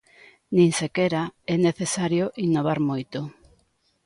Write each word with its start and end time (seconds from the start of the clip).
Nin 0.55 0.69
sequera 0.79 1.23
é 1.53 1.55
necesario 1.67 2.25
innovar 2.45 2.79
moito. 2.89 3.19